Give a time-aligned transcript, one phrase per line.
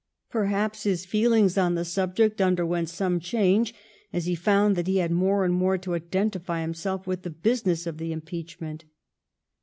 [0.31, 3.71] Perhaps his feelings on the subject underwent some change
[4.11, 7.85] as he found that he had more and more to identify himself with the business
[7.85, 8.85] of the impeachment.